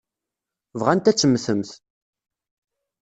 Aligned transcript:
Bɣant 0.79 1.09
ad 1.11 1.15
temmtemt. 1.17 1.71